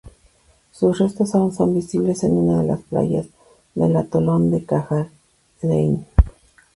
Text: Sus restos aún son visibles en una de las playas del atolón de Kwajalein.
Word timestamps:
Sus 0.71 0.97
restos 0.97 1.35
aún 1.35 1.53
son 1.53 1.75
visibles 1.75 2.23
en 2.23 2.31
una 2.31 2.63
de 2.63 2.67
las 2.69 2.81
playas 2.81 3.27
del 3.75 3.95
atolón 3.95 4.49
de 4.49 4.65
Kwajalein. 4.65 6.07